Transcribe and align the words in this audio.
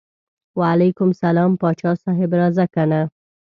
وعلیکم 0.59 1.07
السلام 1.13 1.51
پاچا 1.61 1.91
صاحب 2.03 2.29
راځه 2.41 2.65
کنه. 2.73 3.01